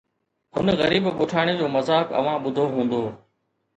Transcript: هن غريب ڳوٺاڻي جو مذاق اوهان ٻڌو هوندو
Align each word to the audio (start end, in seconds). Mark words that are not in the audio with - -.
هن 0.55 0.67
غريب 0.81 1.03
ڳوٺاڻي 1.17 1.53
جو 1.59 1.67
مذاق 1.75 2.07
اوهان 2.17 2.37
ٻڌو 2.43 2.65
هوندو 2.73 3.01